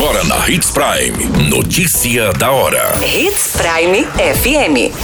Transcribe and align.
Agora 0.00 0.22
na 0.22 0.48
Hits 0.48 0.70
Prime. 0.70 1.50
Notícia 1.50 2.32
da 2.34 2.52
hora. 2.52 2.94
Hits 3.04 3.56
Prime 3.56 4.04
FM. 4.04 4.94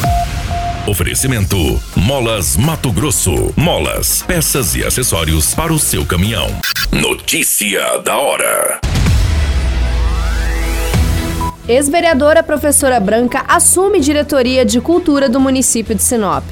Oferecimento: 0.88 1.56
Molas 1.96 2.56
Mato 2.56 2.92
Grosso. 2.92 3.52
Molas, 3.56 4.22
peças 4.22 4.76
e 4.76 4.84
acessórios 4.84 5.52
para 5.52 5.72
o 5.72 5.80
seu 5.80 6.06
caminhão. 6.06 6.46
Notícia 6.92 7.98
da 8.04 8.16
hora. 8.16 8.80
Ex-vereadora 11.66 12.44
professora 12.44 13.00
Branca 13.00 13.44
assume 13.48 13.98
diretoria 13.98 14.64
de 14.64 14.80
cultura 14.80 15.28
do 15.28 15.40
município 15.40 15.96
de 15.96 16.04
Sinop. 16.04 16.44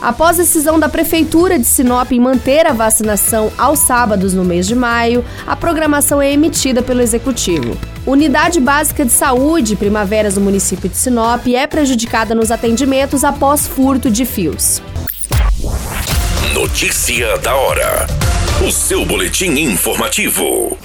Após 0.00 0.38
a 0.38 0.42
decisão 0.42 0.78
da 0.78 0.88
Prefeitura 0.88 1.58
de 1.58 1.66
Sinop 1.66 2.10
em 2.12 2.20
manter 2.20 2.66
a 2.66 2.72
vacinação 2.72 3.52
aos 3.58 3.80
sábados 3.80 4.32
no 4.32 4.44
mês 4.44 4.66
de 4.66 4.74
maio, 4.74 5.22
a 5.46 5.54
programação 5.54 6.22
é 6.22 6.32
emitida 6.32 6.82
pelo 6.82 7.02
Executivo. 7.02 7.76
Unidade 8.06 8.60
Básica 8.60 9.04
de 9.04 9.12
Saúde 9.12 9.76
Primaveras 9.76 10.34
do 10.34 10.40
município 10.40 10.88
de 10.88 10.96
Sinop 10.96 11.46
é 11.48 11.66
prejudicada 11.66 12.34
nos 12.34 12.50
atendimentos 12.50 13.24
após 13.24 13.66
furto 13.66 14.10
de 14.10 14.24
fios. 14.24 14.80
Notícia 16.54 17.36
da 17.38 17.54
hora. 17.54 18.06
O 18.66 18.72
seu 18.72 19.04
boletim 19.04 19.50
informativo. 19.58 20.78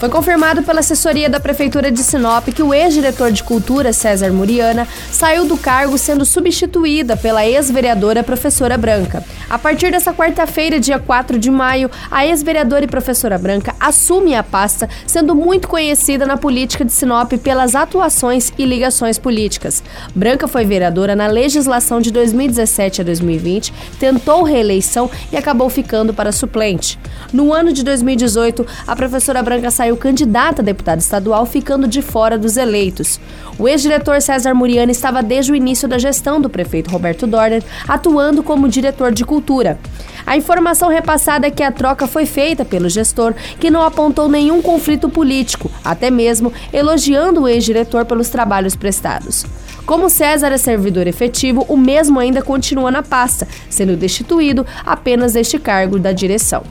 Foi 0.00 0.08
confirmado 0.08 0.62
pela 0.62 0.80
assessoria 0.80 1.28
da 1.28 1.38
Prefeitura 1.38 1.92
de 1.92 2.02
Sinop 2.02 2.48
que 2.48 2.62
o 2.62 2.72
ex-diretor 2.72 3.30
de 3.30 3.44
Cultura, 3.44 3.92
César 3.92 4.32
Muriana, 4.32 4.88
saiu 5.12 5.44
do 5.44 5.58
cargo 5.58 5.98
sendo 5.98 6.24
substituída 6.24 7.18
pela 7.18 7.46
ex-vereadora 7.46 8.22
professora 8.22 8.78
Branca. 8.78 9.22
A 9.50 9.58
partir 9.58 9.90
dessa 9.90 10.14
quarta-feira, 10.14 10.80
dia 10.80 10.98
4 10.98 11.38
de 11.38 11.50
maio, 11.50 11.90
a 12.10 12.24
ex-vereadora 12.24 12.86
e 12.86 12.88
professora 12.88 13.36
Branca 13.36 13.74
assume 13.78 14.34
a 14.34 14.42
pasta, 14.42 14.88
sendo 15.06 15.34
muito 15.34 15.68
conhecida 15.68 16.24
na 16.24 16.38
política 16.38 16.82
de 16.82 16.92
Sinop 16.92 17.32
pelas 17.34 17.74
atuações 17.74 18.54
e 18.56 18.64
ligações 18.64 19.18
políticas. 19.18 19.82
Branca 20.14 20.48
foi 20.48 20.64
vereadora 20.64 21.14
na 21.14 21.26
legislação 21.26 22.00
de 22.00 22.10
2017 22.10 23.02
a 23.02 23.04
2020, 23.04 23.70
tentou 23.98 24.44
reeleição 24.44 25.10
e 25.30 25.36
acabou 25.36 25.68
ficando 25.68 26.14
para 26.14 26.32
suplente. 26.32 26.98
No 27.34 27.52
ano 27.52 27.70
de 27.70 27.84
2018, 27.84 28.66
a 28.86 28.96
professora 28.96 29.42
Branca 29.42 29.70
saiu 29.70 29.89
candidata 29.96 30.62
a 30.62 30.64
deputada 30.64 31.00
estadual, 31.00 31.46
ficando 31.46 31.86
de 31.86 32.02
fora 32.02 32.38
dos 32.38 32.56
eleitos. 32.56 33.20
O 33.58 33.68
ex-diretor 33.68 34.20
César 34.22 34.54
Muriani 34.54 34.92
estava 34.92 35.22
desde 35.22 35.52
o 35.52 35.54
início 35.54 35.88
da 35.88 35.98
gestão 35.98 36.40
do 36.40 36.48
prefeito 36.48 36.90
Roberto 36.90 37.26
Dorner, 37.26 37.62
atuando 37.86 38.42
como 38.42 38.68
diretor 38.68 39.12
de 39.12 39.24
cultura. 39.24 39.78
A 40.26 40.36
informação 40.36 40.88
repassada 40.88 41.46
é 41.46 41.50
que 41.50 41.62
a 41.62 41.72
troca 41.72 42.06
foi 42.06 42.26
feita 42.26 42.64
pelo 42.64 42.88
gestor, 42.88 43.34
que 43.58 43.70
não 43.70 43.82
apontou 43.82 44.28
nenhum 44.28 44.62
conflito 44.62 45.08
político, 45.08 45.70
até 45.84 46.10
mesmo 46.10 46.52
elogiando 46.72 47.42
o 47.42 47.48
ex-diretor 47.48 48.04
pelos 48.04 48.28
trabalhos 48.28 48.76
prestados. 48.76 49.44
Como 49.84 50.08
César 50.08 50.52
é 50.52 50.58
servidor 50.58 51.06
efetivo, 51.06 51.66
o 51.68 51.76
mesmo 51.76 52.20
ainda 52.20 52.42
continua 52.42 52.90
na 52.90 53.02
pasta, 53.02 53.48
sendo 53.68 53.96
destituído 53.96 54.64
apenas 54.86 55.32
deste 55.32 55.58
cargo 55.58 55.98
da 55.98 56.12
direção. 56.12 56.62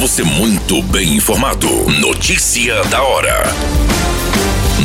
Você 0.00 0.22
muito 0.22 0.80
bem 0.80 1.16
informado. 1.16 1.66
Notícia 2.00 2.84
da 2.84 3.02
hora. 3.02 3.42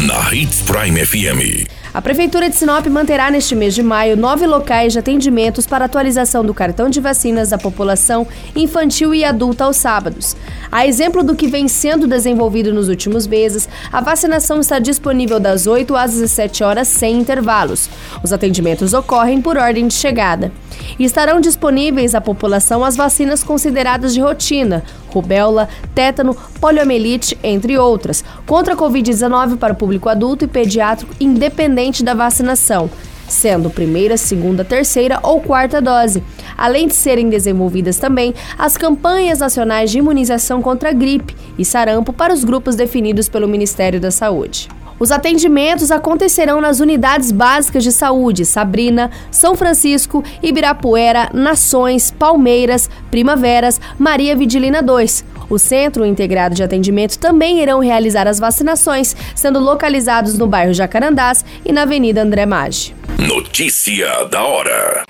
Na 0.07 0.33
Hits 0.33 0.63
Prime 0.63 1.05
FM. 1.05 1.69
A 1.93 2.01
Prefeitura 2.01 2.49
de 2.49 2.55
Sinop 2.55 2.87
manterá 2.87 3.29
neste 3.29 3.53
mês 3.53 3.75
de 3.75 3.83
maio 3.83 4.17
nove 4.17 4.47
locais 4.47 4.91
de 4.91 4.97
atendimentos 4.97 5.67
para 5.67 5.85
atualização 5.85 6.43
do 6.43 6.51
cartão 6.51 6.89
de 6.89 6.99
vacinas 6.99 7.51
da 7.51 7.59
população 7.59 8.25
infantil 8.55 9.13
e 9.13 9.23
adulta 9.23 9.65
aos 9.65 9.77
sábados. 9.77 10.35
A 10.73 10.87
exemplo 10.87 11.21
do 11.23 11.35
que 11.35 11.45
vem 11.45 11.67
sendo 11.67 12.07
desenvolvido 12.07 12.73
nos 12.73 12.89
últimos 12.89 13.27
meses, 13.27 13.69
a 13.91 14.01
vacinação 14.01 14.59
está 14.59 14.79
disponível 14.79 15.39
das 15.39 15.67
8 15.67 15.95
às 15.95 16.13
17 16.13 16.63
horas 16.63 16.87
sem 16.87 17.19
intervalos. 17.19 17.87
Os 18.23 18.33
atendimentos 18.33 18.91
ocorrem 18.91 19.39
por 19.39 19.55
ordem 19.55 19.87
de 19.87 19.93
chegada. 19.93 20.51
E 20.97 21.03
estarão 21.03 21.39
disponíveis 21.39 22.15
à 22.15 22.21
população 22.21 22.83
as 22.83 22.95
vacinas 22.95 23.43
consideradas 23.43 24.15
de 24.15 24.19
rotina, 24.19 24.83
rubéola, 25.09 25.69
tétano, 25.93 26.35
poliomielite, 26.59 27.37
entre 27.43 27.77
outras, 27.77 28.23
contra 28.47 28.73
a 28.73 28.77
Covid-19 28.77 29.57
para 29.57 29.73
o 29.73 29.75
público 29.75 30.09
adulto 30.09 30.45
e 30.45 30.47
pediátrico, 30.47 31.13
independente 31.19 32.03
da 32.03 32.15
vacinação 32.15 32.89
sendo 33.27 33.69
primeira, 33.69 34.17
segunda, 34.17 34.63
terceira 34.63 35.19
ou 35.23 35.41
quarta 35.41 35.81
dose. 35.81 36.23
Além 36.57 36.87
de 36.87 36.95
serem 36.95 37.29
desenvolvidas 37.29 37.97
também 37.97 38.33
as 38.57 38.77
campanhas 38.77 39.39
nacionais 39.39 39.91
de 39.91 39.99
imunização 39.99 40.61
contra 40.61 40.93
gripe 40.93 41.35
e 41.57 41.65
sarampo 41.65 42.13
para 42.13 42.33
os 42.33 42.43
grupos 42.43 42.75
definidos 42.75 43.29
pelo 43.29 43.47
Ministério 43.47 43.99
da 43.99 44.11
Saúde. 44.11 44.69
Os 44.99 45.11
atendimentos 45.11 45.91
acontecerão 45.91 46.61
nas 46.61 46.79
unidades 46.79 47.31
básicas 47.31 47.83
de 47.83 47.91
saúde 47.91 48.45
Sabrina, 48.45 49.11
São 49.31 49.55
Francisco, 49.55 50.23
Ibirapuera, 50.41 51.29
Nações, 51.33 52.11
Palmeiras, 52.11 52.89
Primaveras, 53.09 53.81
Maria 53.97 54.35
Vidilina 54.35 54.81
2. 54.81 55.25
O 55.53 55.59
Centro 55.59 56.03
Integrado 56.03 56.55
de 56.55 56.63
Atendimento 56.63 57.19
também 57.19 57.61
irão 57.61 57.79
realizar 57.79 58.27
as 58.27 58.39
vacinações, 58.39 59.15
sendo 59.35 59.59
localizados 59.59 60.35
no 60.35 60.47
bairro 60.47 60.73
Jacarandás 60.73 61.45
e 61.63 61.71
na 61.71 61.83
Avenida 61.83 62.23
André 62.23 62.43
Maggi. 62.43 62.95
Notícia 63.19 64.25
da 64.31 64.43
hora. 64.43 65.03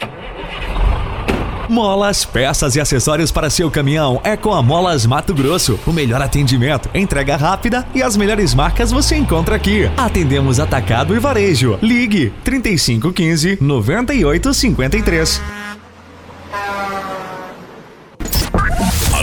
Molas, 1.70 2.26
peças 2.26 2.76
e 2.76 2.81
acessórios 2.81 3.31
para 3.31 3.50
seu 3.50 3.72
caminhão 3.72 4.20
é 4.22 4.36
com 4.36 4.54
a 4.54 4.62
Molas 4.62 5.06
Mato 5.06 5.34
Grosso. 5.34 5.80
O 5.88 5.94
melhor 5.94 6.22
atendimento, 6.22 6.90
entrega 6.94 7.38
rápida 7.38 7.88
e 7.96 8.04
as 8.04 8.18
melhores 8.18 8.54
marcas 8.54 8.92
você 8.92 9.16
encontra 9.16 9.56
aqui. 9.56 9.90
Atendemos 9.96 10.60
atacado 10.60 11.16
e 11.16 11.20
varejo. 11.20 11.80
Ligue 11.81 12.34
3515 12.44 13.60
9853. 13.62 15.62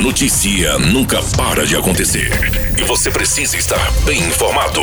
A 0.00 0.02
notícia 0.02 0.78
nunca 0.78 1.20
para 1.36 1.66
de 1.66 1.76
acontecer 1.76 2.30
e 2.78 2.82
você 2.84 3.10
precisa 3.10 3.58
estar 3.58 3.92
bem 4.06 4.18
informado. 4.18 4.80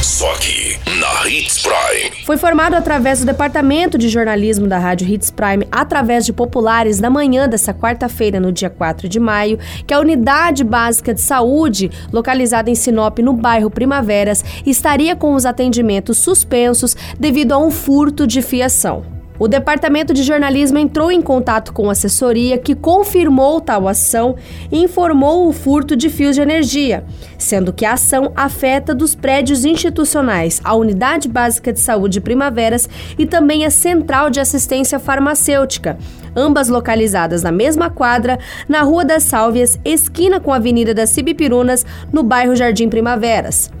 Só 0.00 0.32
aqui, 0.32 0.78
na 0.98 1.28
Hits 1.28 1.58
Prime. 1.58 2.24
Foi 2.24 2.38
formado 2.38 2.74
através 2.74 3.20
do 3.20 3.26
Departamento 3.26 3.98
de 3.98 4.08
Jornalismo 4.08 4.66
da 4.66 4.78
Rádio 4.78 5.06
Hits 5.06 5.30
Prime, 5.30 5.68
através 5.70 6.24
de 6.24 6.32
populares, 6.32 7.00
na 7.00 7.10
manhã 7.10 7.46
dessa 7.46 7.74
quarta-feira, 7.74 8.40
no 8.40 8.50
dia 8.50 8.70
4 8.70 9.10
de 9.10 9.20
maio, 9.20 9.58
que 9.86 9.92
a 9.92 10.00
Unidade 10.00 10.64
Básica 10.64 11.12
de 11.12 11.20
Saúde, 11.20 11.90
localizada 12.10 12.70
em 12.70 12.74
Sinop, 12.74 13.18
no 13.18 13.34
bairro 13.34 13.70
Primaveras, 13.70 14.42
estaria 14.64 15.14
com 15.14 15.34
os 15.34 15.44
atendimentos 15.44 16.16
suspensos 16.16 16.96
devido 17.20 17.52
a 17.52 17.58
um 17.58 17.70
furto 17.70 18.26
de 18.26 18.40
fiação. 18.40 19.17
O 19.38 19.46
departamento 19.46 20.12
de 20.12 20.24
jornalismo 20.24 20.78
entrou 20.78 21.12
em 21.12 21.22
contato 21.22 21.72
com 21.72 21.88
a 21.88 21.92
assessoria 21.92 22.58
que 22.58 22.74
confirmou 22.74 23.60
tal 23.60 23.86
ação 23.86 24.34
e 24.70 24.82
informou 24.82 25.48
o 25.48 25.52
furto 25.52 25.94
de 25.94 26.10
fios 26.10 26.34
de 26.34 26.42
energia, 26.42 27.04
sendo 27.38 27.72
que 27.72 27.84
a 27.84 27.92
ação 27.92 28.32
afeta 28.34 28.92
dos 28.92 29.14
prédios 29.14 29.64
institucionais, 29.64 30.60
a 30.64 30.74
Unidade 30.74 31.28
Básica 31.28 31.72
de 31.72 31.78
Saúde 31.78 32.20
Primaveras 32.20 32.88
e 33.16 33.24
também 33.26 33.64
a 33.64 33.70
Central 33.70 34.28
de 34.28 34.40
Assistência 34.40 34.98
Farmacêutica, 34.98 35.96
ambas 36.34 36.68
localizadas 36.68 37.44
na 37.44 37.52
mesma 37.52 37.88
quadra, 37.88 38.40
na 38.68 38.82
Rua 38.82 39.04
das 39.04 39.22
Sálvias, 39.22 39.78
esquina 39.84 40.40
com 40.40 40.52
a 40.52 40.56
Avenida 40.56 40.92
das 40.92 41.10
Cibipirunas, 41.10 41.86
no 42.12 42.24
bairro 42.24 42.56
Jardim 42.56 42.88
Primaveras. 42.88 43.77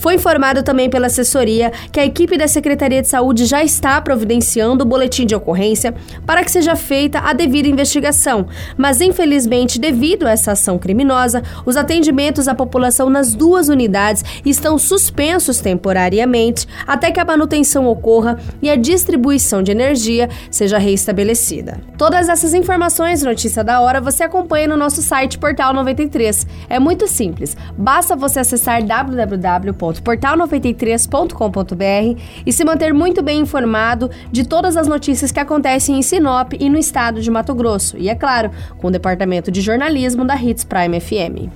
Foi 0.00 0.14
informado 0.14 0.62
também 0.62 0.88
pela 0.88 1.08
assessoria 1.08 1.70
que 1.92 2.00
a 2.00 2.06
equipe 2.06 2.38
da 2.38 2.48
Secretaria 2.48 3.02
de 3.02 3.08
Saúde 3.08 3.44
já 3.44 3.62
está 3.62 4.00
providenciando 4.00 4.82
o 4.82 4.86
boletim 4.86 5.26
de 5.26 5.34
ocorrência 5.34 5.94
para 6.24 6.42
que 6.42 6.50
seja 6.50 6.74
feita 6.74 7.18
a 7.18 7.34
devida 7.34 7.68
investigação, 7.68 8.46
mas 8.78 9.02
infelizmente, 9.02 9.78
devido 9.78 10.26
a 10.26 10.30
essa 10.30 10.52
ação 10.52 10.78
criminosa, 10.78 11.42
os 11.66 11.76
atendimentos 11.76 12.48
à 12.48 12.54
população 12.54 13.10
nas 13.10 13.34
duas 13.34 13.68
unidades 13.68 14.24
estão 14.42 14.78
suspensos 14.78 15.60
temporariamente 15.60 16.66
até 16.86 17.10
que 17.10 17.20
a 17.20 17.24
manutenção 17.24 17.86
ocorra 17.86 18.38
e 18.62 18.70
a 18.70 18.76
distribuição 18.76 19.62
de 19.62 19.70
energia 19.70 20.30
seja 20.50 20.78
reestabelecida. 20.78 21.78
Todas 21.98 22.30
essas 22.30 22.54
informações, 22.54 23.22
notícia 23.22 23.62
da 23.62 23.82
hora, 23.82 24.00
você 24.00 24.24
acompanha 24.24 24.66
no 24.66 24.78
nosso 24.78 25.02
site 25.02 25.36
Portal 25.36 25.74
93. 25.74 26.46
É 26.70 26.78
muito 26.78 27.06
simples, 27.06 27.54
basta 27.76 28.16
você 28.16 28.40
acessar 28.40 28.82
www 28.82 29.89
portal93.com.br 29.98 32.20
e 32.44 32.52
se 32.52 32.64
manter 32.64 32.92
muito 32.92 33.22
bem 33.22 33.40
informado 33.40 34.10
de 34.30 34.44
todas 34.44 34.76
as 34.76 34.86
notícias 34.86 35.32
que 35.32 35.40
acontecem 35.40 35.98
em 35.98 36.02
Sinop 36.02 36.52
e 36.58 36.68
no 36.68 36.78
estado 36.78 37.20
de 37.20 37.30
Mato 37.30 37.54
Grosso. 37.54 37.96
E 37.96 38.08
é 38.08 38.14
claro, 38.14 38.50
com 38.78 38.88
o 38.88 38.90
departamento 38.90 39.50
de 39.50 39.60
jornalismo 39.60 40.24
da 40.24 40.36
Hits 40.36 40.64
Prime 40.64 41.00
FM. 41.00 41.50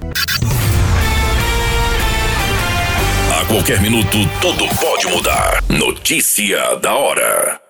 A 3.41 3.45
qualquer 3.47 3.81
minuto, 3.81 4.19
tudo 4.41 4.65
pode 4.81 5.07
mudar. 5.09 5.63
Notícia 5.69 6.77
da 6.77 6.95
hora. 6.95 7.64